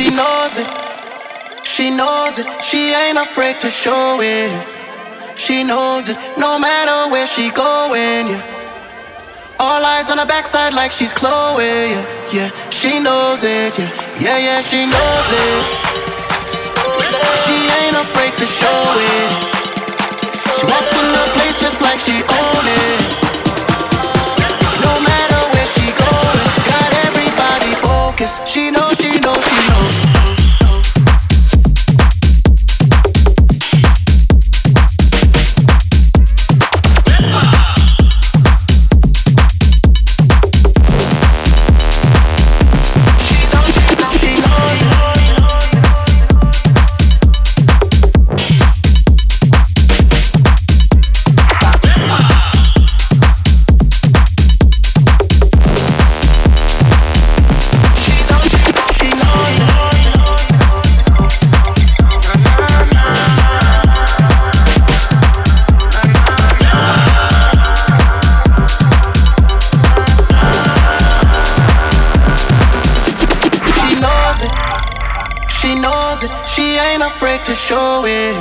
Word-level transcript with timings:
She 0.00 0.08
knows 0.08 0.56
it. 0.56 0.66
She 1.62 1.90
knows 1.90 2.38
it. 2.38 2.46
She 2.64 2.94
ain't 2.94 3.18
afraid 3.18 3.60
to 3.60 3.68
show 3.68 4.18
it. 4.22 4.48
She 5.36 5.62
knows 5.62 6.08
it. 6.08 6.16
No 6.38 6.58
matter 6.58 7.12
where 7.12 7.26
she 7.26 7.50
going, 7.50 8.24
yeah. 8.32 9.58
All 9.60 9.84
eyes 9.84 10.08
on 10.08 10.16
her 10.16 10.24
backside 10.24 10.72
like 10.72 10.90
she's 10.90 11.12
Chloe, 11.12 11.60
yeah. 11.92 12.32
Yeah, 12.32 12.48
she 12.70 12.98
knows 12.98 13.44
it, 13.44 13.76
yeah. 13.78 13.92
Yeah, 14.24 14.38
yeah, 14.38 14.60
she 14.62 14.88
knows 14.88 15.28
it. 15.28 15.64
She 17.44 17.56
ain't 17.84 17.96
afraid 18.00 18.32
to 18.40 18.46
show 18.46 18.82
it. 18.96 19.30
She 20.56 20.64
walks 20.64 20.96
in 20.96 21.12
the 21.12 21.26
place 21.36 21.60
just 21.60 21.82
like 21.82 22.00
she 22.00 22.16
own 22.24 22.64
it. 22.64 22.99
She 75.70 75.78
knows 75.78 76.24
it. 76.24 76.32
She 76.48 76.74
ain't 76.82 77.00
afraid 77.00 77.44
to 77.44 77.54
show 77.54 78.02
it. 78.04 78.34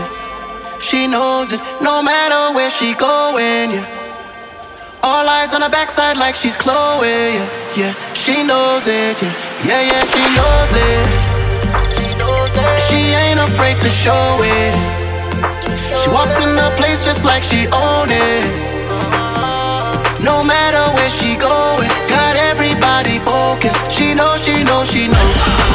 She 0.81 1.05
knows 1.05 1.51
it. 1.53 1.61
No 1.79 2.01
matter 2.01 2.55
where 2.55 2.71
she 2.71 2.95
going, 2.95 3.69
yeah. 3.69 4.99
All 5.03 5.29
eyes 5.29 5.53
on 5.53 5.61
her 5.61 5.69
backside 5.69 6.17
like 6.17 6.33
she's 6.33 6.57
Chloe, 6.57 7.05
yeah. 7.05 7.45
Yeah, 7.77 7.93
she 8.17 8.41
knows 8.41 8.87
it, 8.87 9.13
yeah. 9.21 9.29
Yeah, 9.61 9.81
yeah, 9.91 10.03
she 10.09 10.23
knows 10.33 10.71
it. 10.73 11.05
She 11.93 12.07
knows 12.17 12.55
it. 12.57 12.81
She 12.89 13.13
ain't 13.13 13.39
afraid 13.39 13.77
to 13.85 13.89
show 13.93 14.41
it. 14.41 14.73
She 16.01 16.09
walks 16.09 16.41
in 16.41 16.55
the 16.55 16.73
place 16.81 17.05
just 17.05 17.25
like 17.25 17.43
she 17.43 17.69
own 17.69 18.09
it. 18.09 18.45
No 20.25 20.43
matter 20.43 20.81
where 20.97 21.11
she 21.11 21.37
going, 21.37 21.93
got 22.09 22.35
everybody 22.49 23.19
focused. 23.21 23.93
She 23.93 24.15
knows, 24.15 24.43
she 24.43 24.63
knows. 24.63 24.89
She 24.89 25.07
knows. 25.07 25.69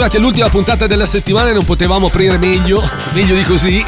Arrivati 0.00 0.16
all'ultima 0.16 0.48
puntata 0.48 0.86
della 0.86 1.04
settimana 1.04 1.50
e 1.50 1.52
non 1.52 1.62
potevamo 1.62 2.06
aprire 2.06 2.38
meglio, 2.38 2.82
meglio 3.12 3.34
di 3.34 3.42
così, 3.42 3.84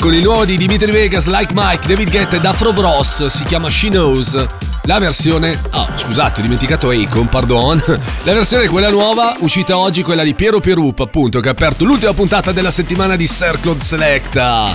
con 0.00 0.12
il 0.12 0.20
nuovo 0.20 0.44
di 0.44 0.56
Dimitri 0.56 0.90
Vegas, 0.90 1.28
Like 1.28 1.52
Mike, 1.54 1.86
David 1.86 2.10
Guetta 2.10 2.34
ed 2.34 2.44
Afro 2.44 2.72
Bros. 2.72 3.26
Si 3.28 3.44
chiama 3.44 3.70
She 3.70 3.88
Knows. 3.88 4.44
La 4.86 4.98
versione. 4.98 5.56
Ah, 5.70 5.88
scusate, 5.94 6.40
ho 6.40 6.42
dimenticato 6.42 6.90
Akon, 6.90 7.28
pardon. 7.28 7.80
La 8.24 8.32
versione, 8.32 8.66
quella 8.66 8.90
nuova, 8.90 9.36
uscita 9.38 9.78
oggi, 9.78 10.02
quella 10.02 10.24
di 10.24 10.34
Piero 10.34 10.58
Perup, 10.58 10.98
appunto, 10.98 11.38
che 11.38 11.48
ha 11.48 11.52
aperto 11.52 11.84
l'ultima 11.84 12.12
puntata 12.12 12.50
della 12.50 12.72
settimana 12.72 13.14
di 13.14 13.28
Sir 13.28 13.60
Claude 13.60 13.84
Selecta. 13.84 14.74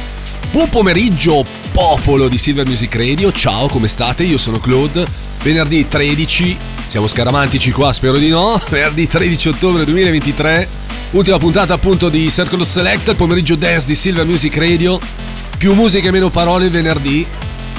Buon 0.51 0.69
pomeriggio, 0.69 1.43
popolo 1.73 2.29
di 2.29 2.37
Silver 2.37 2.65
Music 2.65 2.95
Radio. 2.95 3.33
Ciao, 3.33 3.67
come 3.67 3.89
state? 3.89 4.23
Io 4.23 4.37
sono 4.37 4.61
Claude. 4.61 5.05
Venerdì 5.43 5.85
13, 5.85 6.57
siamo 6.87 7.07
scaramantici 7.07 7.71
qua, 7.71 7.91
spero 7.91 8.17
di 8.17 8.29
no. 8.29 8.59
Venerdì 8.69 9.07
13 9.07 9.49
ottobre 9.49 9.83
2023. 9.83 10.85
Ultima 11.11 11.37
puntata 11.37 11.73
appunto 11.73 12.09
di 12.09 12.29
Circle 12.29 12.65
Select, 12.65 13.09
il 13.09 13.15
pomeriggio 13.15 13.55
dance 13.55 13.85
di 13.85 13.95
Silver 13.95 14.25
Music 14.25 14.55
Radio. 14.57 14.99
Più 15.57 15.73
musica 15.73 16.07
e 16.07 16.11
meno 16.11 16.29
parole 16.29 16.69
venerdì. 16.69 17.25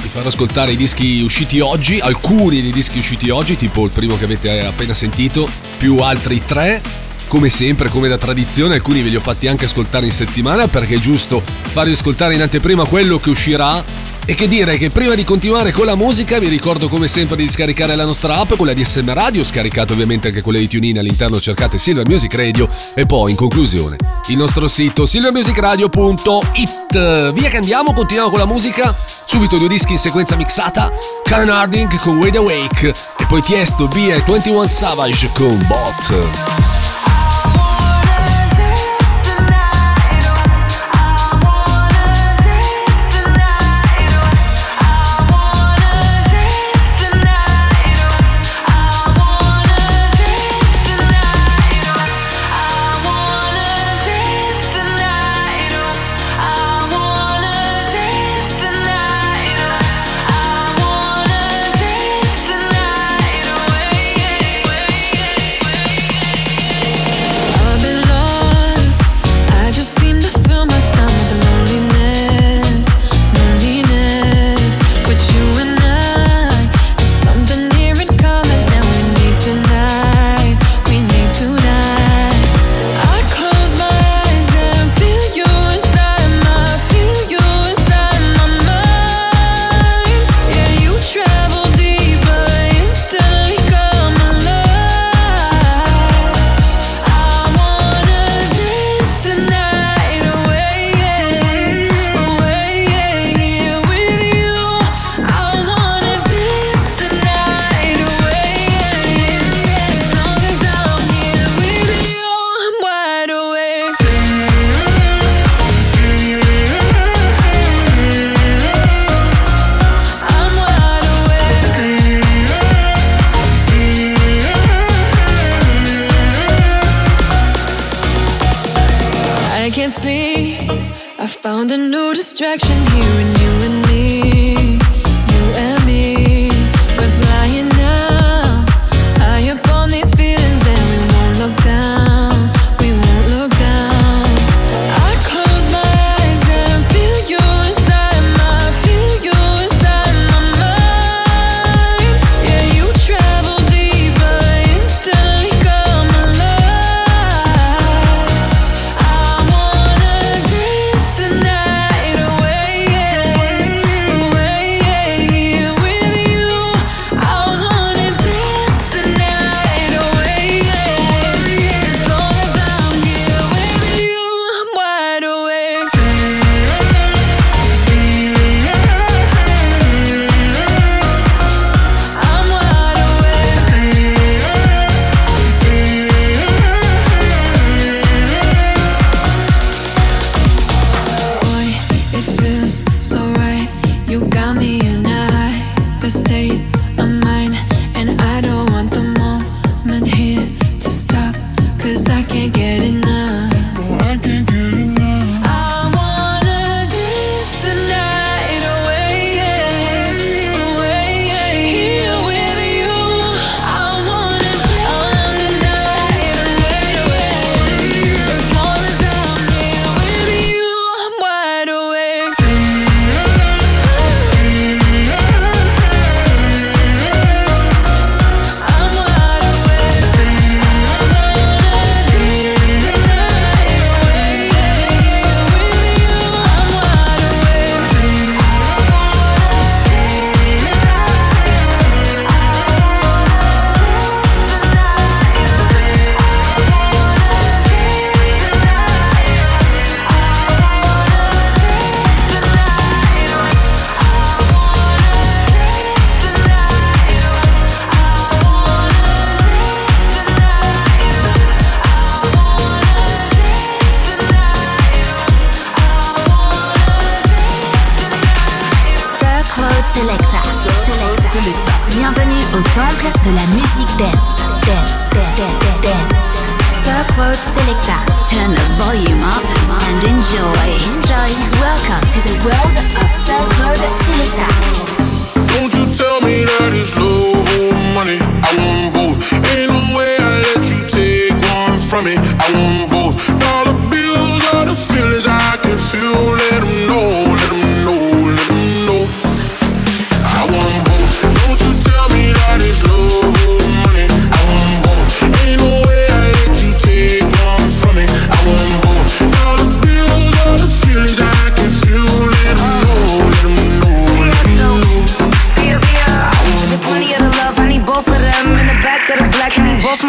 Vi 0.01 0.07
farò 0.07 0.27
ascoltare 0.27 0.71
i 0.71 0.75
dischi 0.75 1.21
usciti 1.21 1.59
oggi, 1.59 1.99
alcuni 1.99 2.61
dei 2.61 2.71
dischi 2.71 2.99
usciti 2.99 3.29
oggi, 3.29 3.57
tipo 3.57 3.83
il 3.85 3.91
primo 3.91 4.17
che 4.17 4.23
avete 4.23 4.65
appena 4.65 4.93
sentito, 4.93 5.49
più 5.77 5.97
altri 5.97 6.41
tre. 6.45 6.81
Come 7.27 7.49
sempre, 7.49 7.89
come 7.89 8.07
da 8.07 8.17
tradizione, 8.17 8.75
alcuni 8.75 9.01
ve 9.01 9.09
li 9.09 9.15
ho 9.15 9.19
fatti 9.19 9.47
anche 9.47 9.65
ascoltare 9.65 10.05
in 10.05 10.11
settimana 10.11 10.67
perché 10.67 10.95
è 10.95 10.99
giusto 10.99 11.43
farvi 11.45 11.91
ascoltare 11.91 12.33
in 12.33 12.41
anteprima 12.41 12.85
quello 12.85 13.19
che 13.19 13.29
uscirà 13.29 13.83
e 14.29 14.35
che 14.35 14.47
dire 14.47 14.77
che 14.77 14.91
prima 14.91 15.15
di 15.15 15.23
continuare 15.23 15.71
con 15.71 15.87
la 15.87 15.95
musica 15.95 16.37
vi 16.37 16.49
ricordo 16.49 16.87
come 16.87 17.07
sempre 17.07 17.35
di 17.35 17.49
scaricare 17.49 17.95
la 17.95 18.05
nostra 18.05 18.35
app, 18.35 18.53
quella 18.53 18.73
di 18.73 18.85
SM 18.85 19.11
Radio, 19.11 19.43
scaricate 19.43 19.93
ovviamente 19.93 20.27
anche 20.27 20.43
quella 20.43 20.59
di 20.59 20.67
TuneIn, 20.67 20.99
all'interno 20.99 21.39
cercate 21.39 21.79
Silver 21.79 22.07
Music 22.07 22.31
Radio 22.35 22.69
e 22.93 23.07
poi 23.07 23.31
in 23.31 23.35
conclusione 23.35 23.95
il 24.27 24.37
nostro 24.37 24.67
sito 24.67 25.07
silvermusicradio.it. 25.07 27.33
Via 27.33 27.49
che 27.49 27.57
andiamo, 27.57 27.91
continuiamo 27.91 28.29
con 28.29 28.37
la 28.37 28.45
musica, 28.45 28.95
subito 29.25 29.57
due 29.57 29.67
dischi 29.67 29.93
in 29.93 29.97
sequenza 29.97 30.35
mixata, 30.35 30.91
Karen 31.23 31.49
Harding 31.49 31.97
con 31.97 32.19
Wade 32.19 32.37
Awake 32.37 32.89
e 32.89 33.25
poi 33.27 33.41
Tiesto, 33.41 33.87
B 33.87 33.95
e 33.95 34.21
21 34.27 34.67
Savage 34.67 35.31
con 35.33 35.57
Bot. 35.67 36.68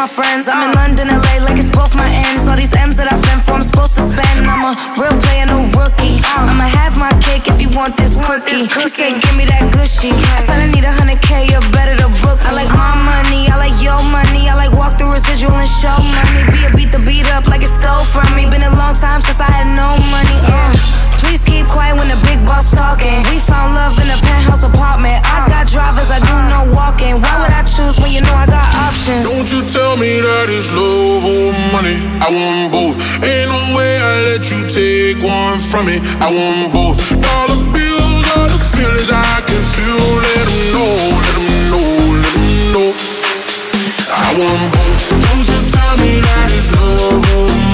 my 0.00 0.06
friends. 0.06 0.48
I'm 0.48 0.62
in 0.62 0.72
London, 0.72 1.08
LA, 1.08 1.44
like 1.44 1.58
it's 1.58 1.68
both 1.68 1.94
my 1.94 2.08
ends. 2.24 2.48
All 2.48 2.56
these 2.56 2.74
M's 2.74 2.96
that 2.96 3.12
I've 3.12 3.22
fend 3.26 3.42
supposed 3.70 3.94
to 3.94 4.02
spend. 4.02 4.46
I'm 4.50 4.66
a 4.66 4.74
real 4.98 5.14
player, 5.22 5.46
no 5.46 5.62
rookie. 5.78 6.18
I'ma 6.34 6.66
have 6.66 6.98
my 6.98 7.10
cake 7.22 7.46
if 7.46 7.62
you 7.62 7.70
want 7.70 7.96
this 7.96 8.18
cookie. 8.18 8.66
He 8.66 8.86
said, 8.90 9.22
give 9.22 9.36
me 9.38 9.46
that 9.46 9.70
gushy. 9.70 10.10
I 10.34 10.42
said, 10.42 10.58
I 10.58 10.66
need 10.66 10.84
a 10.84 10.90
hundred 10.90 11.22
K, 11.22 11.46
you 11.46 11.58
better 11.70 11.94
to 12.02 12.08
book 12.20 12.42
me. 12.42 12.48
I 12.50 12.52
like 12.52 12.72
my 12.74 12.94
money, 12.98 13.46
I 13.46 13.56
like 13.56 13.76
your 13.78 14.00
money. 14.10 14.50
I 14.50 14.54
like 14.58 14.72
walk 14.74 14.98
through 14.98 15.14
residual 15.14 15.54
and 15.54 15.70
show 15.70 15.94
money. 16.02 16.42
Be 16.50 16.66
a 16.66 16.70
beat 16.74 16.90
the 16.90 16.98
beat 16.98 17.30
up 17.30 17.46
like 17.46 17.62
it 17.62 17.70
stole 17.70 18.02
from 18.02 18.26
me. 18.34 18.50
Been 18.50 18.66
a 18.66 18.74
long 18.74 18.98
time 18.98 19.22
since 19.22 19.38
I 19.38 19.46
had 19.46 19.70
no 19.70 19.94
money. 20.10 20.38
Uh, 20.50 20.74
please 21.22 21.44
keep 21.46 21.66
quiet 21.70 21.94
when 21.94 22.10
the 22.10 22.18
big 22.26 22.42
boss 22.42 22.74
talking. 22.74 23.22
We 23.30 23.38
found 23.38 23.78
love 23.78 23.94
in 24.02 24.10
a 24.10 24.18
penthouse 24.18 24.66
apartment. 24.66 25.22
I 25.30 25.46
got 25.46 25.70
drivers, 25.70 26.10
I 26.10 26.18
do 26.26 26.36
no 26.50 26.74
walking. 26.74 27.22
Why 27.22 27.34
would 27.38 27.54
I 27.54 27.62
choose 27.62 28.00
when 28.02 28.10
you 28.10 28.20
know 28.20 28.34
I 28.34 28.46
got 28.50 28.66
options? 28.88 29.30
Don't 29.30 29.46
you 29.46 29.62
tell 29.70 29.94
me 29.94 30.18
that 30.18 30.50
it's 30.50 30.72
love 30.74 31.22
or 31.22 31.54
money. 31.70 32.02
I 32.18 32.28
want 32.34 32.72
both. 32.74 32.96
Ain't 33.22 33.46
no 33.52 33.59
one 33.60 33.74
way, 33.74 33.92
I 33.98 34.12
let 34.28 34.50
you 34.50 34.60
take 34.68 35.22
one 35.22 35.58
from 35.60 35.86
me. 35.86 35.96
I 36.20 36.28
want 36.32 36.72
both 36.72 36.96
All 37.12 37.46
the 37.48 37.60
bills, 37.72 38.24
all 38.36 38.48
the 38.48 38.60
feelings 38.72 39.10
I 39.10 39.40
can 39.48 39.62
feel. 39.74 40.06
Let 40.26 40.44
them 40.48 40.62
know, 40.74 40.92
let 41.24 41.34
them 41.38 41.50
know, 41.72 41.88
let 42.22 42.34
them 42.36 42.72
know. 42.74 42.88
I 44.08 44.28
want 44.38 44.72
both. 44.74 45.04
Don't 45.24 45.46
you 45.52 45.60
tell 45.74 45.94
me 46.02 46.12
that 46.26 46.48
it's 46.56 46.70
no 46.76 47.69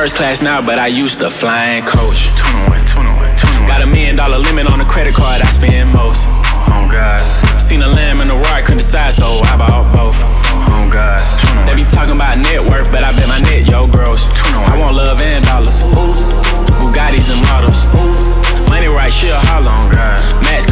first 0.00 0.16
class 0.16 0.40
now, 0.40 0.64
but 0.64 0.78
I 0.78 0.86
used 0.86 1.20
to 1.20 1.28
fly 1.28 1.76
flying 1.76 1.84
coach. 1.84 2.32
Got 3.68 3.82
a 3.82 3.86
million 3.86 4.16
dollar 4.16 4.38
limit 4.38 4.64
on 4.64 4.78
the 4.78 4.88
credit 4.88 5.12
card, 5.12 5.42
I 5.42 5.48
spend 5.52 5.92
most. 5.92 6.24
Oh 6.72 6.88
God. 6.88 7.20
Seen 7.60 7.82
a 7.82 7.86
lamb 7.86 8.22
and 8.22 8.30
a 8.30 8.34
roar, 8.34 8.64
couldn't 8.64 8.80
decide, 8.80 9.12
so 9.12 9.44
I 9.44 9.60
bought 9.60 9.92
both. 9.92 10.16
Oh 10.72 10.88
God. 10.88 11.20
They 11.68 11.76
be 11.76 11.84
talking 11.84 12.16
about 12.16 12.40
net 12.40 12.64
worth, 12.64 12.88
but 12.88 13.04
I 13.04 13.12
bet 13.12 13.28
my 13.28 13.40
net 13.44 13.68
yo 13.68 13.86
gross. 13.92 14.24
I 14.72 14.72
want 14.80 14.96
love 14.96 15.20
and 15.20 15.44
dollars. 15.44 15.84
Bugattis 16.80 17.28
and 17.28 17.44
models. 17.52 17.84
Money 18.72 18.88
right, 18.88 19.12
she 19.12 19.28
a 19.28 19.36
holler. 19.52 19.68
Oh 19.68 19.92
God. 19.92 20.16
Max 20.48 20.64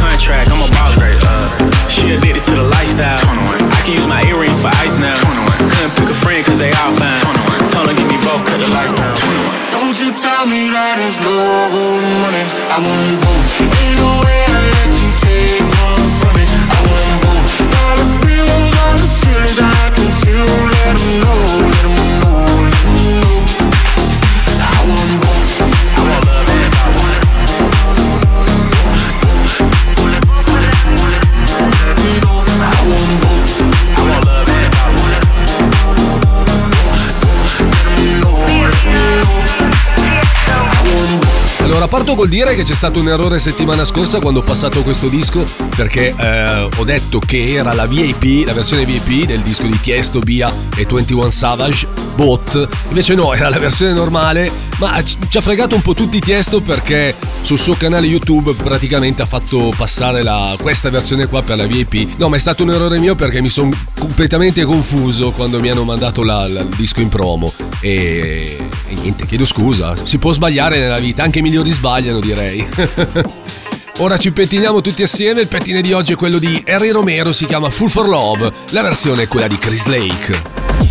Parto 42.09 42.23
col 42.23 42.35
dire 42.35 42.55
che 42.55 42.63
c'è 42.63 42.73
stato 42.73 42.99
un 42.99 43.07
errore 43.07 43.37
settimana 43.37 43.85
scorsa 43.85 44.19
quando 44.19 44.39
ho 44.39 44.43
passato 44.43 44.81
questo 44.81 45.09
disco 45.09 45.43
perché 45.75 46.15
eh, 46.17 46.67
ho 46.75 46.83
detto 46.83 47.19
che 47.19 47.53
era 47.53 47.73
la 47.73 47.85
VIP, 47.85 48.47
la 48.47 48.53
versione 48.53 48.83
VIP 48.83 49.27
del 49.27 49.41
disco 49.41 49.67
di 49.67 49.79
Tiesto, 49.79 50.19
Bia 50.19 50.51
e 50.75 50.87
21 50.89 51.29
Savage, 51.29 51.87
Bot. 52.15 52.67
Invece 52.87 53.13
no, 53.13 53.31
era 53.35 53.49
la 53.49 53.59
versione 53.59 53.93
normale, 53.93 54.49
ma 54.79 54.99
ci 55.03 55.37
ha 55.37 55.41
fregato 55.41 55.75
un 55.75 55.83
po' 55.83 55.93
tutti 55.93 56.19
Tiesto 56.19 56.61
perché 56.61 57.15
sul 57.49 57.57
suo 57.57 57.73
canale 57.73 58.05
YouTube 58.05 58.53
praticamente 58.53 59.23
ha 59.23 59.25
fatto 59.25 59.73
passare 59.75 60.21
la- 60.21 60.55
questa 60.61 60.91
versione 60.91 61.25
qua 61.25 61.41
per 61.41 61.57
la 61.57 61.65
VIP. 61.65 62.09
No, 62.17 62.29
ma 62.29 62.35
è 62.35 62.39
stato 62.39 62.61
un 62.61 62.69
errore 62.69 62.99
mio 62.99 63.15
perché 63.15 63.41
mi 63.41 63.49
sono 63.49 63.71
completamente 63.97 64.63
confuso 64.65 65.31
quando 65.31 65.59
mi 65.59 65.67
hanno 65.67 65.83
mandato 65.83 66.21
la- 66.21 66.47
la- 66.47 66.59
il 66.59 66.67
disco 66.75 67.01
in 67.01 67.09
promo 67.09 67.51
e, 67.81 68.55
e 68.87 68.93
niente, 68.93 69.25
chiedo 69.25 69.45
scusa. 69.45 69.95
Si 69.95 70.19
può 70.19 70.31
sbagliare 70.31 70.77
nella 70.77 70.99
vita, 70.99 71.23
anche 71.23 71.39
i 71.39 71.41
migliori 71.41 71.71
sbagliano 71.71 72.19
direi. 72.19 72.63
Ora 73.97 74.15
ci 74.17 74.31
pettiniamo 74.31 74.81
tutti 74.81 75.01
assieme, 75.01 75.41
il 75.41 75.47
pettine 75.47 75.81
di 75.81 75.91
oggi 75.91 76.13
è 76.13 76.15
quello 76.15 76.37
di 76.37 76.63
Harry 76.67 76.91
Romero, 76.91 77.33
si 77.33 77.47
chiama 77.47 77.71
Full 77.71 77.87
for 77.89 78.07
Love, 78.07 78.51
la 78.73 78.83
versione 78.83 79.23
è 79.23 79.27
quella 79.27 79.47
di 79.47 79.57
Chris 79.57 79.87
Lake. 79.87 80.88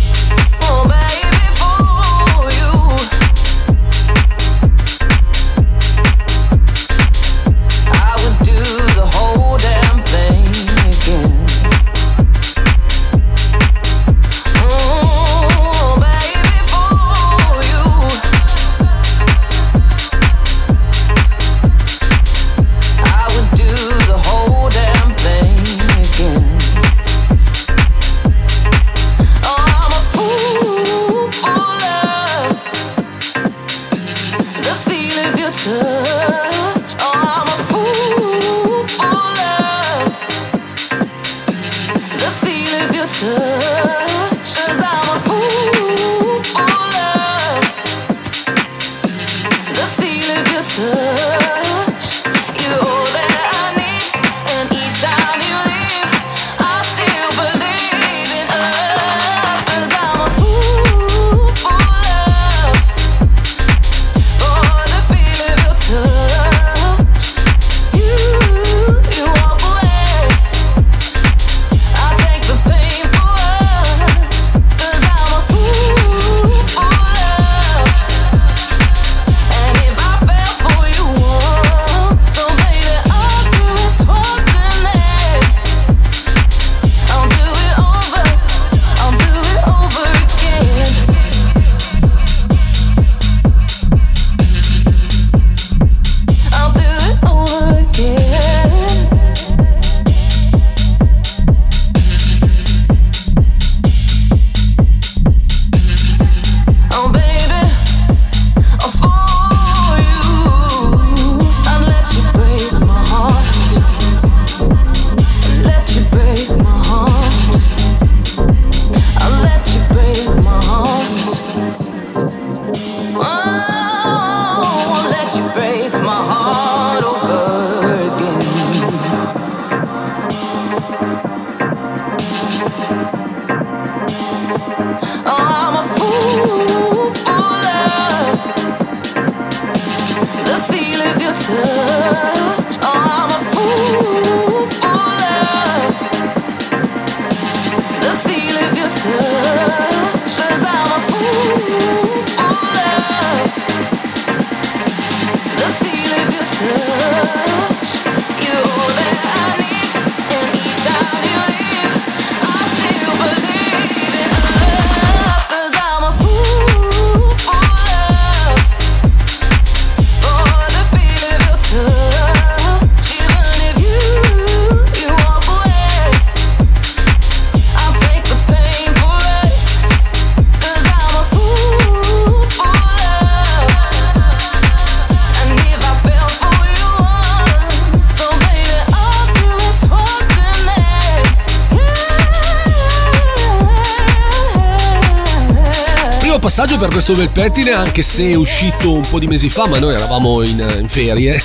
Questo 197.09 197.13
bel 197.13 197.29
pettine, 197.29 197.71
anche 197.71 198.03
se 198.03 198.23
è 198.25 198.35
uscito 198.35 198.91
un 198.91 199.01
po' 199.09 199.17
di 199.17 199.25
mesi 199.25 199.49
fa, 199.49 199.67
ma 199.67 199.79
noi 199.79 199.93
eravamo 199.93 200.43
in, 200.43 200.59
in 200.79 200.87
ferie. 200.87 201.41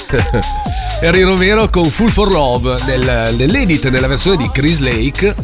Harry 1.00 1.22
Romero 1.22 1.70
con 1.70 1.84
Full 1.84 2.10
for 2.10 2.30
Love 2.30 2.76
nel- 2.86 3.34
nell'edit, 3.34 3.88
nella 3.88 4.06
versione 4.06 4.36
di 4.36 4.50
Chris 4.50 4.80
Lake. 4.80 5.34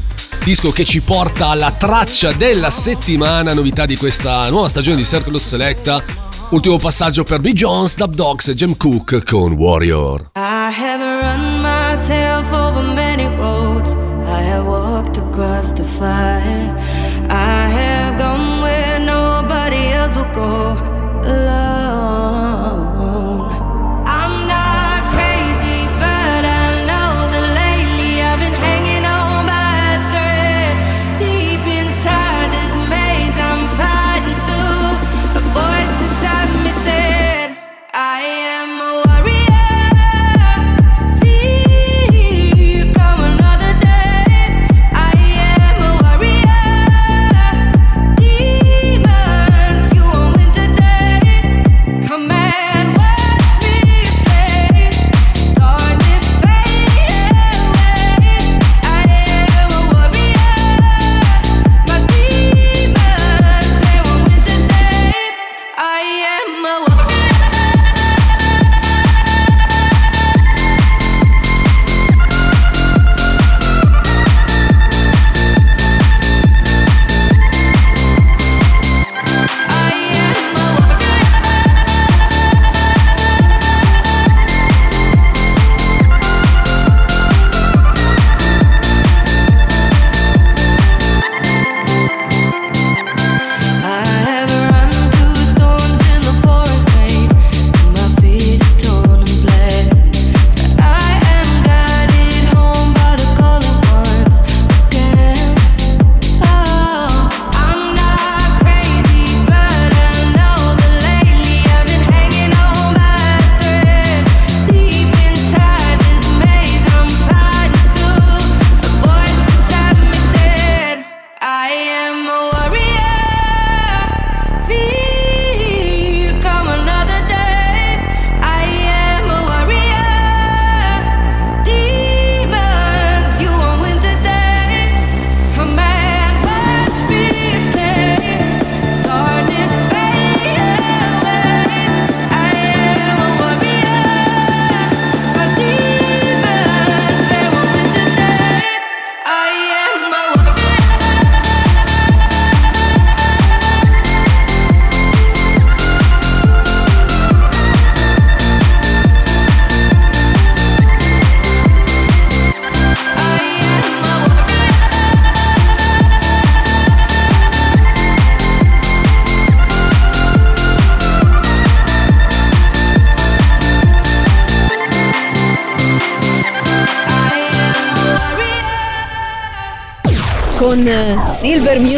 Disco 0.45 0.73
che 0.73 0.85
ci 0.85 1.01
porta 1.01 1.49
alla 1.49 1.71
traccia 1.71 2.33
della 2.33 2.71
settimana, 2.71 3.55
novità 3.55 3.87
di 3.87 3.97
questa 3.97 4.49
nuova 4.51 4.69
stagione 4.69 4.97
di 4.97 5.07
Circle 5.07 5.39
Selecta. 5.39 6.03
Ultimo 6.51 6.77
passaggio 6.77 7.23
per 7.23 7.41
B. 7.41 7.53
Jones, 7.53 7.97
Dub 7.97 8.13
Dogs 8.15 8.49
e 8.49 8.55
Jim 8.55 8.77
Cook 8.77 9.23
con 9.25 9.53
Warrior. 9.53 10.33
I 10.37 10.71
have 10.71 11.03
run 11.03 11.61
myself 11.63 12.51
over 12.53 12.83
many 12.93 13.25
roads. 13.37 13.93
I 14.27 14.43
have 14.43 14.67
walked 14.67 15.17
across 15.17 15.73
the 15.73 15.85
fire. 15.85 16.77
I 17.29 17.69
have 17.71 18.00
will 20.17 20.25
go 20.35 20.73
alone. 21.25 22.50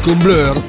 Con 0.00 0.18
Blur. 0.18 0.62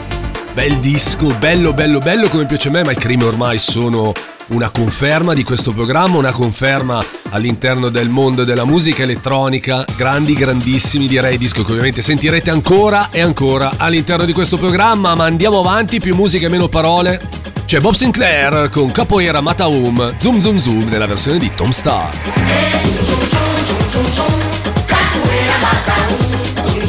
Bel 0.53 0.77
disco, 0.79 1.27
bello 1.39 1.73
bello 1.73 1.99
bello 1.99 2.29
come 2.29 2.45
piace 2.45 2.67
a 2.67 2.71
me, 2.71 2.83
ma 2.83 2.91
i 2.91 2.95
Cream 2.95 3.23
ormai 3.23 3.57
sono 3.57 4.13
una 4.47 4.69
conferma 4.69 5.33
di 5.33 5.43
questo 5.43 5.71
programma, 5.71 6.17
una 6.17 6.31
conferma 6.31 7.03
all'interno 7.29 7.89
del 7.89 8.09
mondo 8.09 8.43
della 8.43 8.65
musica 8.65 9.03
elettronica, 9.03 9.83
grandi, 9.95 10.33
grandissimi 10.33 11.07
direi, 11.07 11.38
disco 11.38 11.63
che 11.63 11.71
ovviamente 11.71 12.01
sentirete 12.01 12.51
ancora 12.51 13.09
e 13.11 13.21
ancora 13.21 13.71
all'interno 13.77 14.25
di 14.25 14.33
questo 14.33 14.57
programma, 14.57 15.15
ma 15.15 15.25
andiamo 15.25 15.59
avanti, 15.59 15.99
più 15.99 16.15
musica 16.15 16.45
e 16.45 16.49
meno 16.49 16.67
parole. 16.67 17.19
C'è 17.65 17.79
Bob 17.79 17.93
Sinclair 17.93 18.69
con 18.69 18.91
Capoeira 18.91 19.41
Mataum, 19.41 20.15
Zoom 20.17 20.39
Zoom 20.39 20.59
Zoom 20.59 20.83
nella 20.88 21.07
versione 21.07 21.39
di 21.39 21.51
Tom 21.55 21.71
Star. 21.71 22.09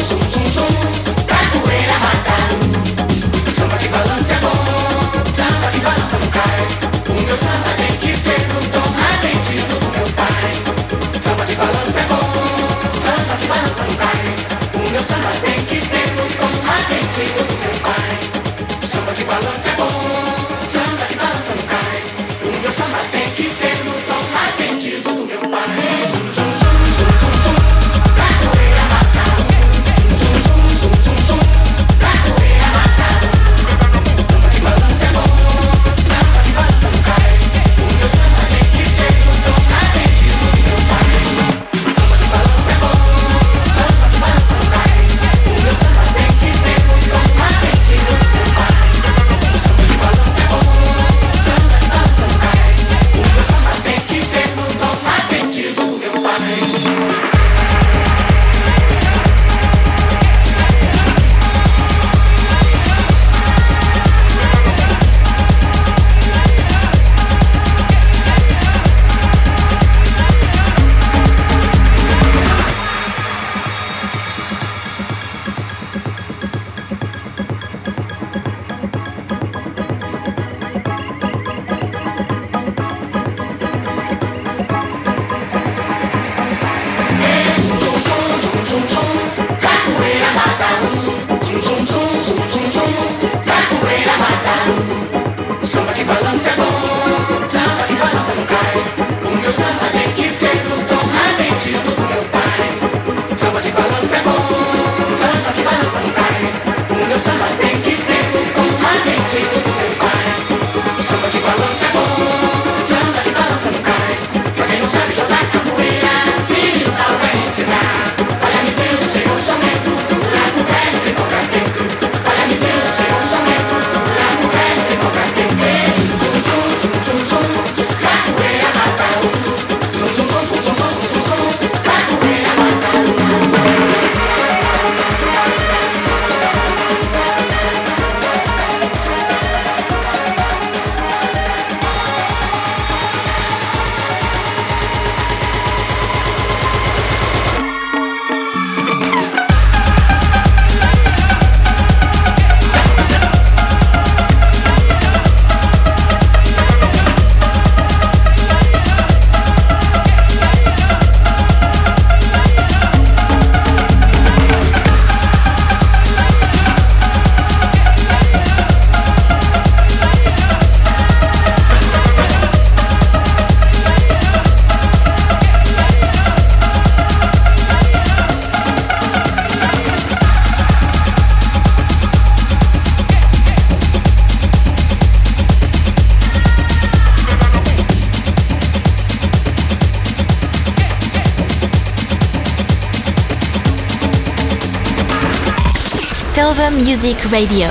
Music 196.73 197.27
Radio. 197.29 197.71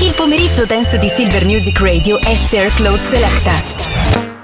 Il 0.00 0.12
pomeriggio 0.14 0.66
dance 0.66 0.98
di 0.98 1.08
Silver 1.08 1.44
Music 1.44 1.78
Radio 1.80 2.18
è 2.18 2.34
Sir 2.34 2.72
Claude 2.74 3.00
Selecta. 3.08 4.37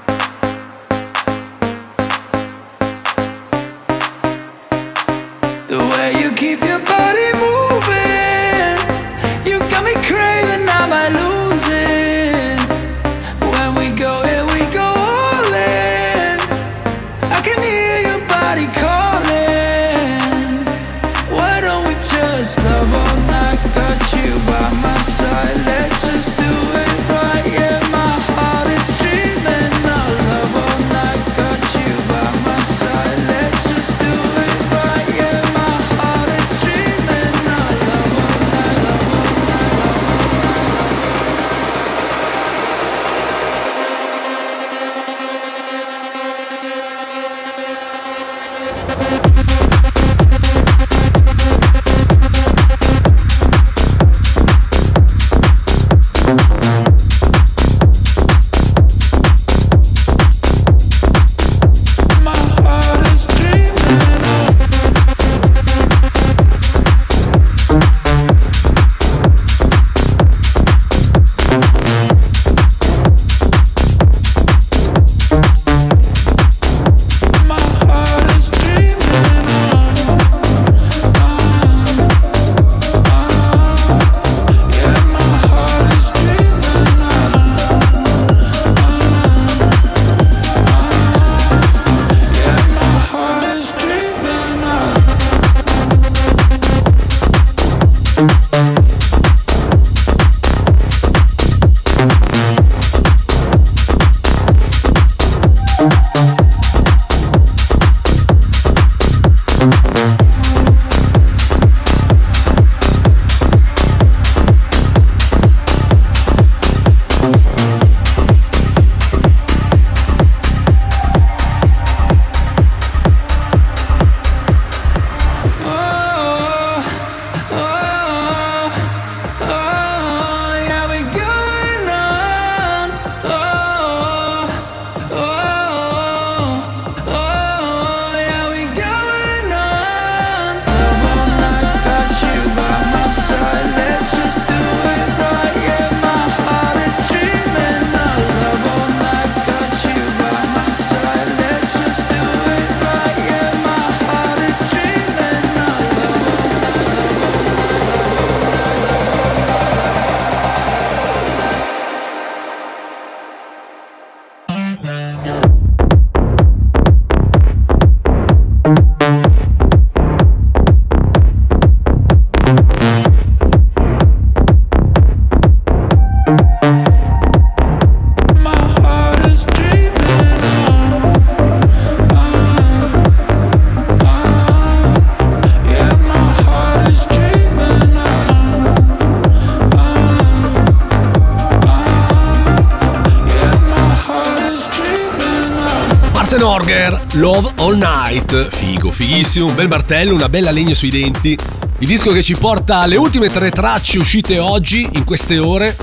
All 197.74 197.78
Night. 197.78 198.48
Figo, 198.50 198.90
fighissimo, 198.90 199.46
un 199.46 199.54
bel 199.54 199.68
martello, 199.68 200.14
una 200.14 200.28
bella 200.28 200.52
legna 200.52 200.74
sui 200.74 200.90
denti. 200.90 201.36
Il 201.78 201.86
disco 201.88 202.12
che 202.12 202.22
ci 202.22 202.36
porta 202.36 202.78
alle 202.78 202.96
ultime 202.96 203.28
tre 203.28 203.50
tracce 203.50 203.98
uscite 203.98 204.38
oggi, 204.38 204.88
in 204.92 205.04
queste 205.04 205.38
ore. 205.38 205.76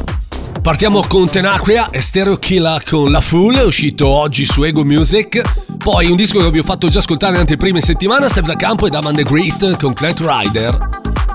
Partiamo 0.62 1.04
con 1.08 1.30
Tenacria 1.30 1.90
e 1.90 2.00
Stereo 2.00 2.38
Killer 2.38 2.82
con 2.84 3.12
La 3.12 3.20
Fool, 3.20 3.62
uscito 3.66 4.08
oggi 4.08 4.46
su 4.46 4.64
Ego 4.64 4.86
Music. 4.86 5.42
Poi 5.78 6.08
un 6.10 6.16
disco 6.16 6.40
che 6.40 6.52
vi 6.52 6.60
ho 6.60 6.64
fatto 6.64 6.88
già 6.88 7.00
ascoltare 7.00 7.34
in 7.34 7.40
anteprima 7.42 7.78
in 7.78 7.84
settimana, 7.84 8.30
Step 8.30 8.46
da 8.46 8.56
Campo 8.56 8.88
e 8.88 8.90
Daman 8.90 9.16
the 9.16 9.24
Great 9.24 9.78
con 9.78 9.94
Clet 9.94 10.22
Rider, 10.22 10.78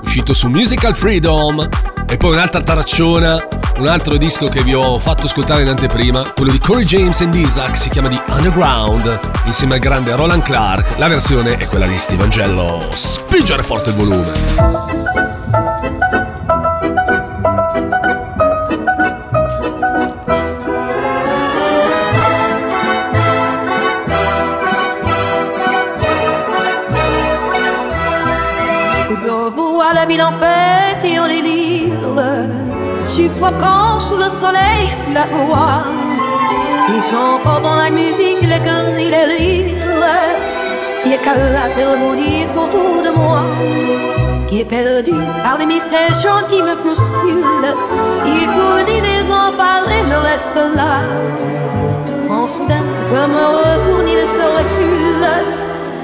uscito 0.01 0.33
su 0.33 0.47
Musical 0.47 0.95
Freedom. 0.95 1.69
E 2.09 2.17
poi 2.17 2.31
un'altra 2.31 2.61
taracciona 2.61 3.56
un 3.79 3.87
altro 3.87 4.17
disco 4.17 4.47
che 4.47 4.63
vi 4.63 4.73
ho 4.73 4.97
fatto 4.99 5.25
ascoltare 5.25 5.61
in 5.61 5.67
anteprima, 5.67 6.31
quello 6.33 6.51
di 6.51 6.59
Corey 6.59 6.83
James 6.83 7.21
and 7.21 7.33
Isaac, 7.33 7.77
si 7.77 7.89
chiama 7.89 8.07
di 8.07 8.19
Underground, 8.29 9.19
insieme 9.45 9.75
al 9.75 9.79
grande 9.79 10.15
Roland 10.15 10.41
Clark. 10.41 10.97
La 10.97 11.07
versione 11.07 11.57
è 11.57 11.67
quella 11.67 11.85
di 11.85 11.97
Steve 11.97 12.23
Angelo. 12.23 12.83
Spingere 12.91 13.63
forte 13.63 13.89
il 13.89 13.95
volume. 13.95 14.85
En 30.19 30.31
paix 30.39 31.03
et 31.03 31.19
en 31.19 31.27
délire 31.27 31.46
suffocant 33.17 33.99
sous 33.99 34.15
le 34.15 34.29
soleil, 34.29 34.85
sous 34.95 35.11
la 35.11 35.25
foi. 35.25 35.67
Et 36.93 37.01
j'entends 37.09 37.61
dans 37.67 37.75
la 37.75 37.89
musique 37.89 38.41
les 38.41 38.61
cœurs 38.67 38.95
et 39.03 39.09
les 39.15 39.25
rires, 39.33 39.85
qui 41.01 41.13
éclatent 41.13 41.77
l'harmonisme 41.77 42.59
autour 42.65 42.95
de 43.07 43.11
moi, 43.19 43.41
qui 44.47 44.61
est 44.61 44.69
perdu 44.77 45.17
par 45.43 45.57
les 45.57 45.65
mystères 45.65 46.15
qui 46.49 46.59
me 46.67 46.75
bousculent. 46.83 47.73
Et 48.33 48.45
pour 48.55 48.75
les 48.87 49.25
en 49.41 49.51
parler, 49.65 50.01
le 50.13 50.19
reste 50.29 50.59
là. 50.79 50.93
En 52.29 52.45
soudain, 52.45 52.85
je 53.09 53.21
me 53.35 53.43
retourne, 53.57 54.09
il 54.15 54.27
se 54.27 54.45
recule, 54.57 55.27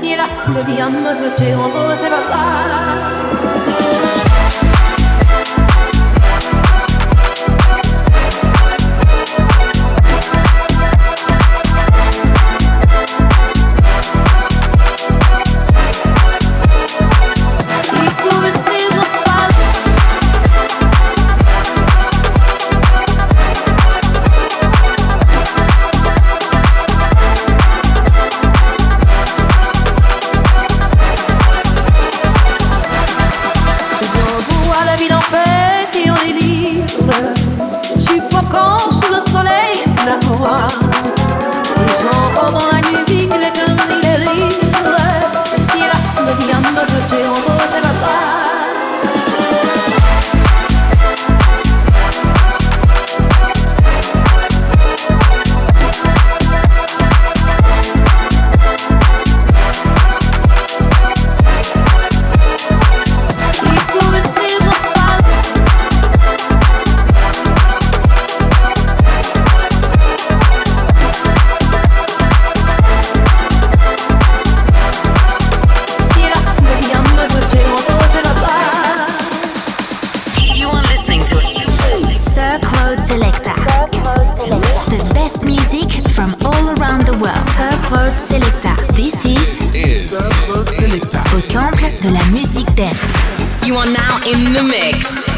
et 0.04 0.16
la 0.22 0.28
foule 0.38 0.64
vient 0.68 0.90
me 0.90 1.12
jeter 1.22 1.54
en 1.64 1.96
ses 1.96 2.10
bras. 2.10 3.24
corazón. 40.20 40.93
In 94.26 94.54
the 94.54 94.64
mix. 94.64 95.33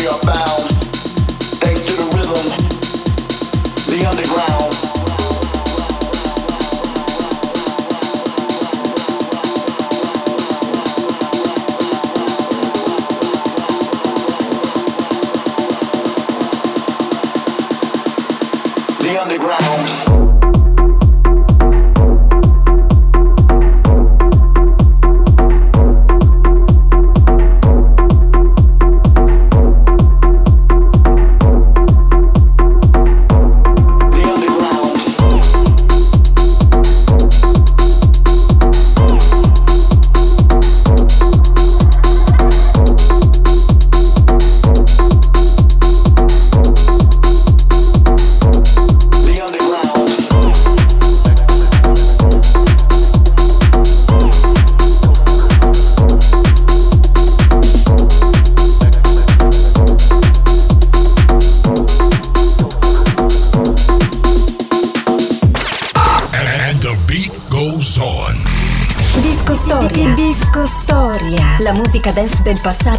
we 0.00 0.06
are 0.06 0.20
bound. 0.22 0.49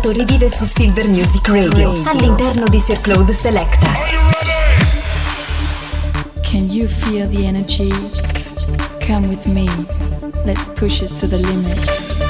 Passato 0.02 0.12
rivive 0.12 0.49
su 0.49 0.66
Silver 0.66 1.08
Music 1.08 1.47
Radio, 1.47 1.93
all'interno 2.06 2.68
di 2.68 2.80
Sir 2.80 2.99
Claude 3.02 3.34
Selecta. 3.34 3.91
Can 6.41 6.70
you 6.70 6.88
feel 6.88 7.30
the 7.30 7.45
energy? 7.45 7.89
Come 9.06 9.28
with 9.28 9.45
me. 9.45 9.68
Let's 10.43 10.70
push 10.70 11.02
it 11.02 11.14
to 11.20 11.28
the 11.28 11.38
limit. 11.38 12.20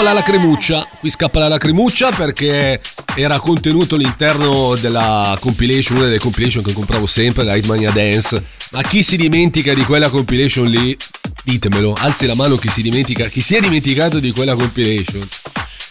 Scappa 0.00 0.02
la 0.02 0.12
lacrimuccia. 0.12 0.88
Qui 0.98 1.10
scappa 1.10 1.38
la 1.40 1.48
lacrimuccia 1.48 2.10
perché 2.12 2.80
era 3.14 3.38
contenuto 3.38 3.96
all'interno 3.96 4.74
della 4.76 5.36
compilation, 5.40 5.98
una 5.98 6.06
delle 6.06 6.18
compilation 6.18 6.62
che 6.62 6.72
compravo 6.72 7.06
sempre, 7.06 7.44
la 7.44 7.54
Hitmania 7.54 7.90
Dance. 7.90 8.42
Ma 8.72 8.82
chi 8.82 9.02
si 9.02 9.16
dimentica 9.16 9.74
di 9.74 9.84
quella 9.84 10.08
compilation 10.08 10.66
lì? 10.66 10.96
Ditemelo, 11.44 11.94
alzi 11.98 12.26
la 12.26 12.34
mano 12.34 12.56
chi 12.56 12.70
si 12.70 12.82
dimentica, 12.82 13.26
chi 13.26 13.42
si 13.42 13.56
è 13.56 13.60
dimenticato 13.60 14.18
di 14.20 14.32
quella 14.32 14.54
compilation. 14.54 15.26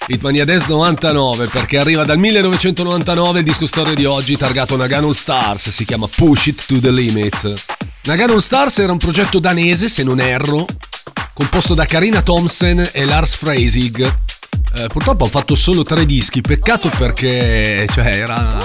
Hitmania 0.07 0.43
Dance 0.43 0.65
99 0.69 1.47
perché 1.47 1.77
arriva 1.77 2.03
dal 2.03 2.17
1999 2.17 3.39
il 3.39 3.45
disco 3.45 3.67
storia 3.67 3.93
di 3.93 4.05
oggi 4.05 4.37
targato 4.37 4.75
Nagano 4.75 5.13
Stars, 5.13 5.69
si 5.69 5.85
chiama 5.85 6.07
Push 6.07 6.47
It 6.47 6.65
to 6.65 6.79
the 6.79 6.91
Limit. 6.91 7.53
Nagano 8.05 8.39
Stars 8.39 8.79
era 8.79 8.91
un 8.91 8.97
progetto 8.97 9.37
danese, 9.37 9.87
se 9.87 10.03
non 10.03 10.19
erro, 10.19 10.65
composto 11.39 11.73
da 11.73 11.85
Karina 11.85 12.21
Thompson 12.21 12.89
e 12.91 13.05
Lars 13.05 13.35
Freisig. 13.35 14.13
Eh, 14.75 14.87
purtroppo 14.89 15.23
ho 15.23 15.27
fatto 15.27 15.55
solo 15.55 15.83
tre 15.83 16.05
dischi, 16.05 16.41
peccato 16.41 16.91
perché 16.97 17.87
cioè, 17.89 18.07
era, 18.07 18.57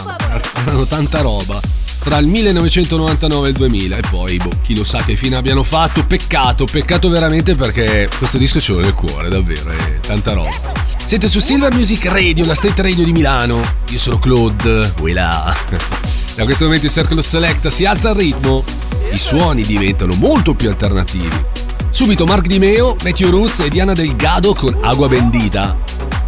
erano 0.61 0.85
tanta 0.85 1.20
roba. 1.20 1.61
Tra 2.01 2.18
il 2.18 2.27
1999 2.27 3.47
e 3.47 3.51
il 3.51 3.57
2000 3.57 3.97
e 3.97 4.01
poi 4.11 4.37
boh, 4.39 4.51
chi 4.61 4.77
lo 4.77 4.83
sa 4.83 5.05
che 5.05 5.14
fine 5.14 5.37
abbiano 5.37 5.62
fatto, 5.62 6.05
peccato, 6.05 6.64
peccato 6.64 7.09
veramente 7.09 7.55
perché 7.55 8.11
questo 8.18 8.39
disco 8.39 8.61
ce 8.61 8.72
l'ho 8.72 8.81
nel 8.81 8.93
cuore, 8.93 9.29
davvero, 9.29 9.70
è 9.70 10.01
tanta 10.01 10.33
roba. 10.33 10.72
Siete 10.97 11.29
su 11.29 11.39
Silver 11.39 11.72
Music 11.72 12.07
Radio, 12.07 12.45
la 12.45 12.57
state 12.57 12.83
radio 12.83 13.05
di 13.05 13.12
Milano. 13.12 13.62
Io 13.91 13.99
sono 13.99 14.18
Claude, 14.18 14.93
voilà. 14.97 15.55
Da 16.35 16.43
questo 16.43 16.64
momento 16.64 16.87
il 16.87 16.93
Circle 16.93 17.22
Select 17.22 17.68
si 17.68 17.85
alza 17.85 18.11
il 18.11 18.16
ritmo, 18.16 18.64
i 19.12 19.16
suoni 19.16 19.62
diventano 19.62 20.14
molto 20.14 20.55
più 20.55 20.68
alternativi. 20.68 21.64
Subito 21.95 22.25
Mark 22.25 22.49
Di 22.49 22.59
Meo, 22.59 22.97
Matthew 23.05 23.31
Roots 23.31 23.61
e 23.61 23.69
Diana 23.69 23.93
Delgado 23.93 24.53
con 24.53 24.77
Agua 24.83 25.07
Bendita. 25.07 25.77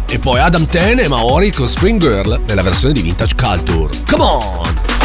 E 0.07 0.17
poi 0.17 0.39
Adam 0.39 0.65
Ten 0.65 0.99
e 0.99 1.09
Maori 1.09 1.51
con 1.51 1.67
Spring 1.67 1.99
Girl 1.99 2.39
nella 2.47 2.61
versione 2.61 2.93
di 2.93 3.01
Vintage 3.01 3.35
Culture. 3.35 3.93
Come 4.09 4.23
on! 4.23 4.96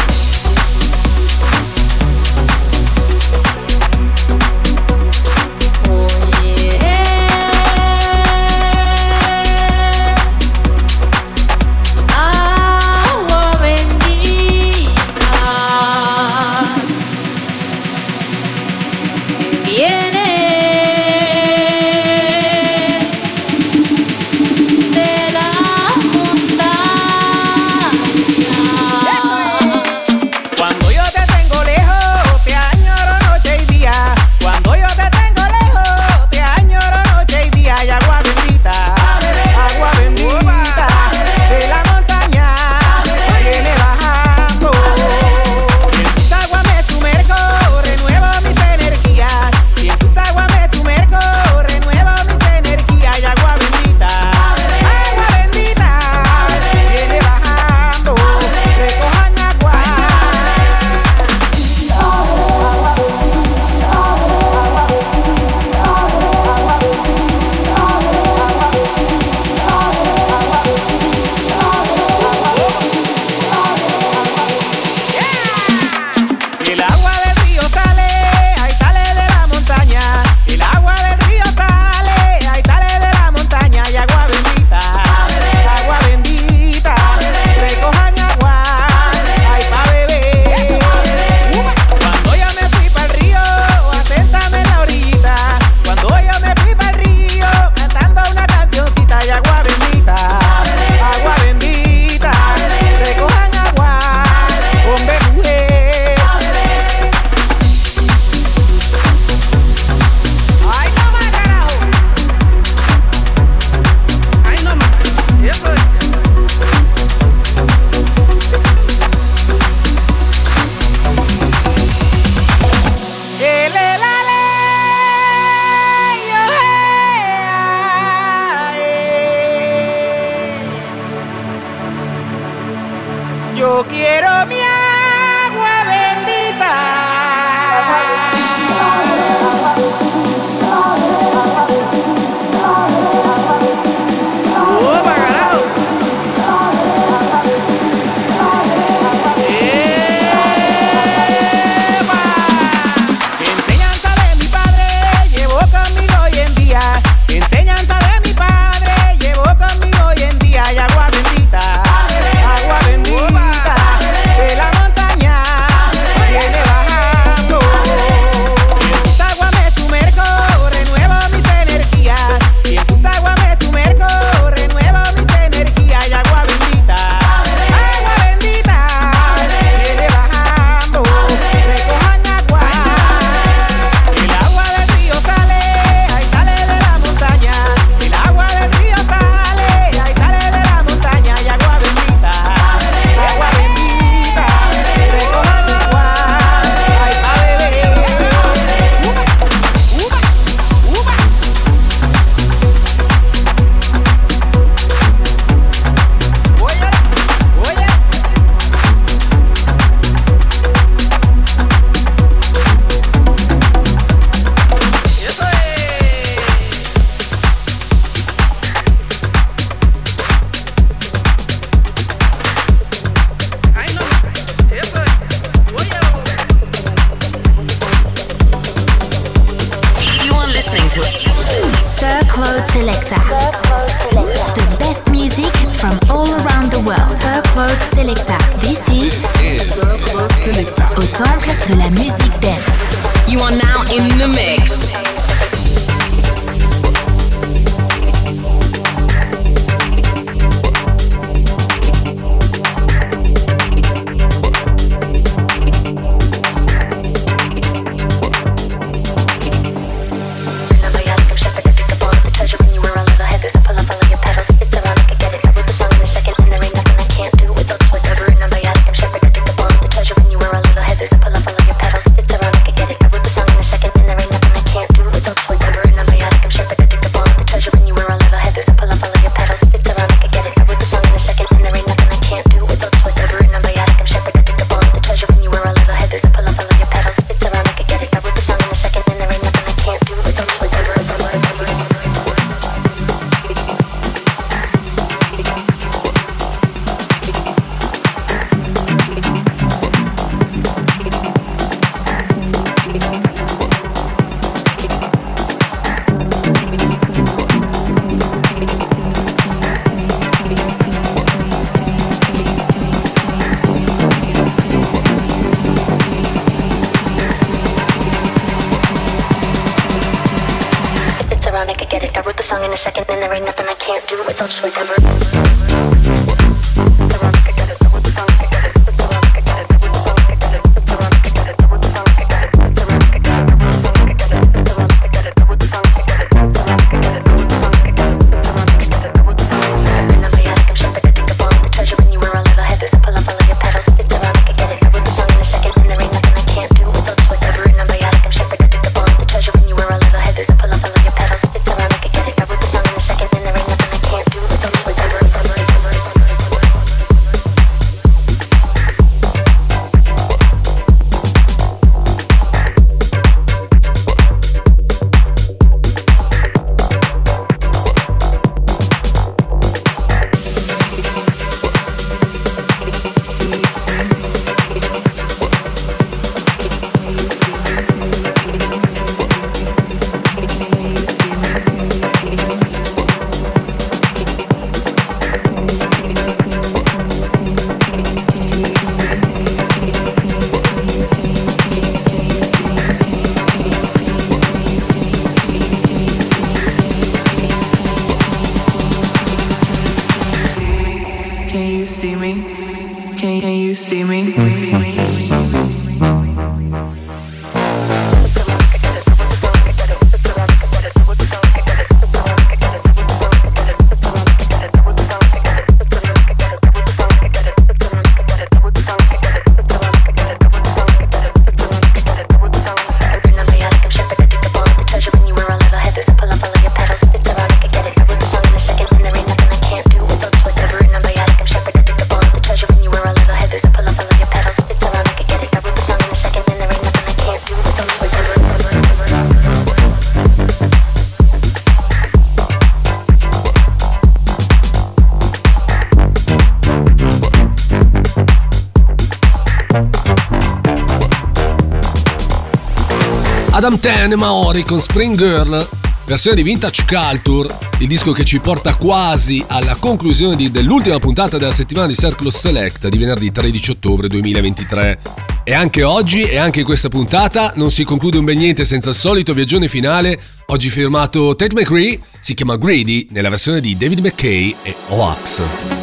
Madame 453.63 453.79
Ten 453.79 454.11
e 454.11 454.15
Maori 454.17 454.63
con 454.63 454.81
Spring 454.81 455.15
Girl, 455.15 455.65
versione 456.05 456.35
di 456.35 456.43
Vintage 456.43 456.83
Culture, 456.83 457.47
il 457.79 457.87
disco 457.87 458.11
che 458.11 458.25
ci 458.25 458.41
porta 458.41 458.75
quasi 458.75 459.41
alla 459.47 459.75
conclusione 459.75 460.35
di- 460.35 460.51
dell'ultima 460.51 460.99
puntata 460.99 461.37
della 461.37 461.53
settimana 461.53 461.87
di 461.87 461.95
Circle 461.95 462.29
Select 462.29 462.89
di 462.89 462.97
venerdì 462.97 463.31
13 463.31 463.71
ottobre 463.71 464.09
2023. 464.09 464.99
E 465.45 465.53
anche 465.53 465.81
oggi 465.83 466.23
e 466.23 466.35
anche 466.35 466.59
in 466.59 466.65
questa 466.65 466.89
puntata 466.89 467.53
non 467.55 467.71
si 467.71 467.85
conclude 467.85 468.17
un 468.17 468.25
bel 468.25 468.35
niente 468.35 468.65
senza 468.65 468.89
il 468.89 468.95
solito 468.95 469.33
viaggione 469.33 469.69
finale, 469.69 470.19
oggi 470.47 470.69
firmato 470.69 471.33
Tate 471.33 471.55
McCree, 471.55 472.01
si 472.19 472.33
chiama 472.33 472.57
Greedy 472.57 473.07
nella 473.11 473.29
versione 473.29 473.61
di 473.61 473.77
David 473.77 473.99
McKay 473.99 474.53
e 474.61 474.75
Oax. 474.89 475.82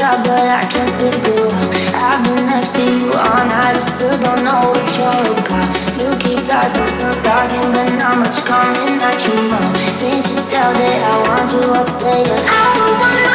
But 0.00 0.50
I 0.50 0.66
can't 0.66 0.90
figure 0.98 1.46
out. 1.46 1.70
I've 2.02 2.24
been 2.24 2.46
next 2.50 2.74
to 2.74 2.82
you 2.82 3.14
all 3.14 3.44
night, 3.46 3.76
I 3.76 3.78
still 3.78 4.18
don't 4.18 4.42
know 4.42 4.74
what 4.74 4.82
you're 4.98 5.22
about. 5.38 5.70
You 6.02 6.10
keep 6.18 6.42
talking, 6.42 6.90
talking, 7.22 7.68
but 7.70 7.94
not 7.94 8.18
much 8.18 8.42
coming 8.42 8.98
out 8.98 9.18
your 9.22 9.38
mouth. 9.54 9.74
Can't 10.02 10.26
you 10.26 10.40
tell 10.50 10.72
that 10.74 10.98
I 10.98 11.14
want 11.30 11.52
you? 11.52 11.62
I 11.70 11.82
say 11.82 12.22
it. 12.26 12.42
I 12.50 13.33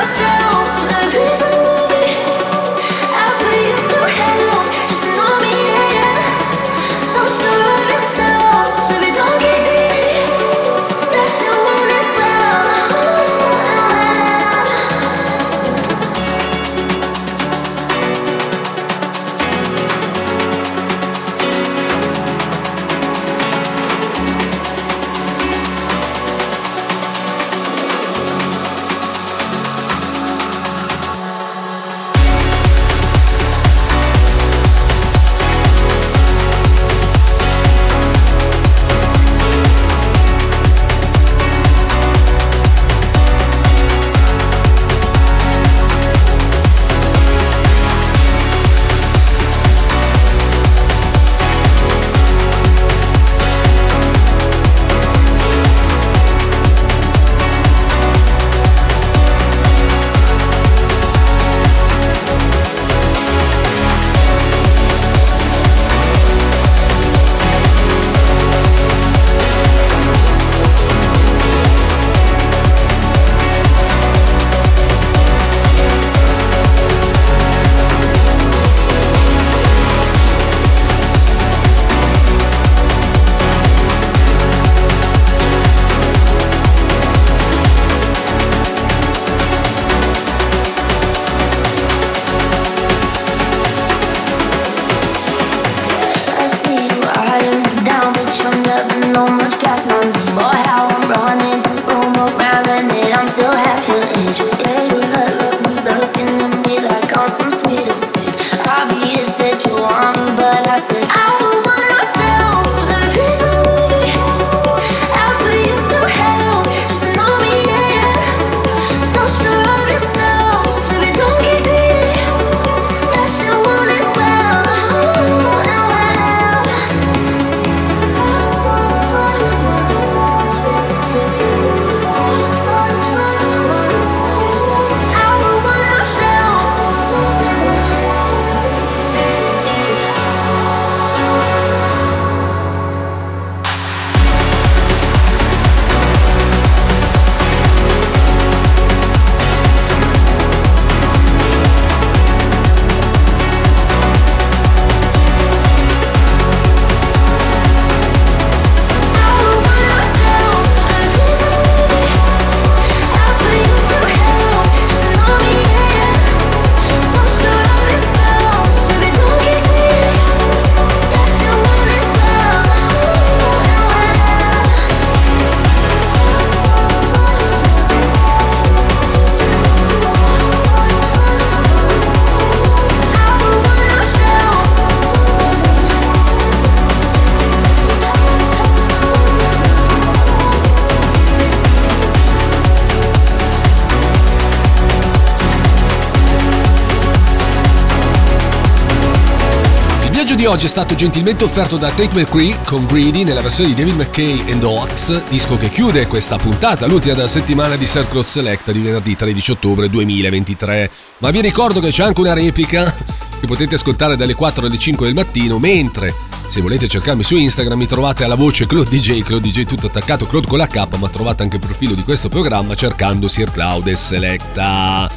di 200.39 200.45
oggi 200.45 200.67
è 200.67 200.69
stato 200.69 200.95
gentilmente 200.95 201.43
offerto 201.43 201.75
da 201.75 201.89
Tate 201.89 202.17
McCree 202.17 202.59
con 202.63 202.85
Greedy 202.85 203.25
nella 203.25 203.41
versione 203.41 203.73
di 203.73 203.75
David 203.75 203.95
McKay 203.95 204.51
and 204.51 204.63
Oax, 204.63 205.23
disco 205.27 205.57
che 205.57 205.69
chiude 205.69 206.07
questa 206.07 206.37
puntata, 206.37 206.87
l'ultima 206.87 207.13
della 207.13 207.27
settimana 207.27 207.75
di 207.75 207.85
Circle 207.85 208.23
Select 208.23 208.71
di 208.71 208.79
venerdì 208.79 209.17
13 209.17 209.51
ottobre 209.51 209.89
2023. 209.89 210.89
Ma 211.17 211.29
vi 211.31 211.41
ricordo 211.41 211.81
che 211.81 211.89
c'è 211.89 212.03
anche 212.03 212.21
una 212.21 212.31
replica 212.31 212.95
che 213.37 213.47
potete 213.47 213.75
ascoltare 213.75 214.15
dalle 214.15 214.33
4 214.33 214.65
alle 214.65 214.77
5 214.77 215.07
del 215.07 215.15
mattino, 215.15 215.59
mentre 215.59 216.15
se 216.47 216.61
volete 216.61 216.87
cercarmi 216.87 217.21
su 217.21 217.35
Instagram 217.35 217.77
mi 217.77 217.85
trovate 217.85 218.23
alla 218.23 218.35
voce 218.35 218.65
Claude 218.65 218.89
DJ, 218.89 219.23
Claude 219.23 219.45
DJ 219.45 219.65
tutto 219.65 219.87
attaccato, 219.87 220.25
Claude 220.25 220.47
con 220.47 220.57
la 220.57 220.67
K, 220.67 220.87
ma 220.95 221.09
trovate 221.09 221.43
anche 221.43 221.57
il 221.57 221.65
profilo 221.65 221.95
di 221.95 222.03
questo 222.03 222.29
programma 222.29 222.75
cercando 222.75 223.27
Sir 223.27 223.51
Cloud 223.51 223.87
e 223.87 223.95
Selecta. 223.97 225.11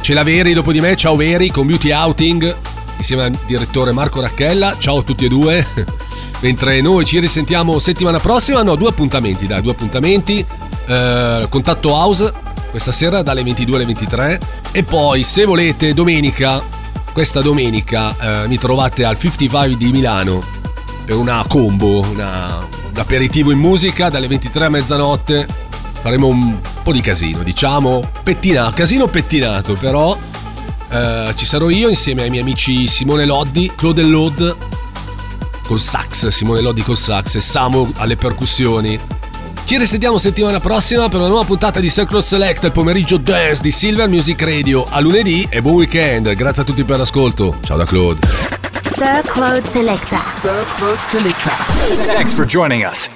C'è 0.00 0.14
la 0.14 0.22
Veri 0.22 0.54
dopo 0.54 0.72
di 0.72 0.80
me, 0.80 0.96
ciao 0.96 1.14
Veri 1.14 1.50
con 1.50 1.66
Beauty 1.66 1.92
Outing 1.92 2.71
insieme 3.02 3.24
al 3.24 3.38
direttore 3.46 3.92
Marco 3.92 4.20
Racchella. 4.20 4.76
Ciao 4.78 4.98
a 4.98 5.02
tutti 5.02 5.24
e 5.24 5.28
due. 5.28 5.66
Mentre 6.40 6.80
noi 6.80 7.04
ci 7.04 7.18
risentiamo 7.18 7.78
settimana 7.78 8.18
prossima, 8.18 8.62
no, 8.62 8.74
due 8.76 8.88
appuntamenti, 8.88 9.46
dai, 9.46 9.60
due 9.60 9.72
appuntamenti. 9.72 10.44
Eh, 10.86 11.46
contatto 11.48 11.90
House 11.90 12.32
questa 12.70 12.92
sera 12.92 13.22
dalle 13.22 13.42
22 13.42 13.76
alle 13.76 13.84
23 13.84 14.40
e 14.72 14.82
poi 14.82 15.22
se 15.24 15.44
volete 15.44 15.92
domenica 15.92 16.62
questa 17.12 17.42
domenica 17.42 18.44
eh, 18.44 18.48
mi 18.48 18.56
trovate 18.56 19.04
al 19.04 19.18
55 19.18 19.76
di 19.76 19.92
Milano 19.92 20.40
per 21.04 21.16
una 21.16 21.44
combo, 21.46 22.00
una, 22.00 22.58
un 22.58 22.98
aperitivo 22.98 23.50
in 23.50 23.58
musica 23.58 24.08
dalle 24.08 24.28
23 24.28 24.64
a 24.64 24.68
mezzanotte. 24.68 25.46
Faremo 26.00 26.28
un 26.28 26.58
po' 26.82 26.92
di 26.92 27.00
casino, 27.00 27.42
diciamo, 27.42 28.08
pettina, 28.22 28.72
casino 28.72 29.06
pettinato, 29.06 29.74
però 29.74 30.16
eh, 30.92 31.32
ci 31.34 31.46
sarò 31.46 31.70
io 31.70 31.88
insieme 31.88 32.22
ai 32.22 32.30
miei 32.30 32.42
amici 32.42 32.86
Simone 32.86 33.24
Loddi, 33.24 33.72
Claude 33.74 34.02
Lod 34.02 34.56
col 35.66 35.80
sax, 35.80 36.28
Simone 36.28 36.60
Loddi 36.60 36.82
col 36.82 36.98
sax 36.98 37.36
e 37.36 37.40
Samu 37.40 37.90
alle 37.96 38.16
percussioni. 38.16 39.00
Ci 39.64 39.78
risentiamo 39.78 40.18
settimana 40.18 40.60
prossima 40.60 41.08
per 41.08 41.20
una 41.20 41.28
nuova 41.28 41.44
puntata 41.44 41.80
di 41.80 41.90
Circle 41.90 42.20
Select, 42.20 42.64
il 42.64 42.72
pomeriggio 42.72 43.16
dance 43.16 43.62
di 43.62 43.70
Silver 43.70 44.08
Music 44.08 44.42
Radio. 44.42 44.84
A 44.90 45.00
lunedì 45.00 45.46
e 45.48 45.62
buon 45.62 45.76
weekend. 45.76 46.34
Grazie 46.34 46.62
a 46.62 46.64
tutti 46.64 46.84
per 46.84 46.98
l'ascolto. 46.98 47.56
Ciao 47.62 47.76
da 47.76 47.84
Claude. 47.84 48.26
Sir 48.94 49.22
Claude 49.22 49.62
Selecta. 49.70 50.22
Sir 50.40 50.64
Claude 50.76 51.00
Selecta. 51.08 51.52
Thanks 52.12 52.34
for 52.34 52.44
joining 52.44 52.84
us. 52.84 53.08